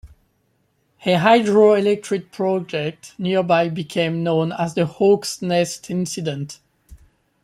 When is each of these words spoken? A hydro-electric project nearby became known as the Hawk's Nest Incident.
A 1.05 1.13
hydro-electric 1.13 2.31
project 2.31 3.13
nearby 3.19 3.69
became 3.69 4.23
known 4.23 4.51
as 4.51 4.73
the 4.73 4.87
Hawk's 4.87 5.43
Nest 5.43 5.91
Incident. 5.91 6.59